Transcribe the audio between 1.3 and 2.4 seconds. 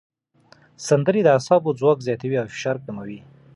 اعصابو ځواک زیاتوي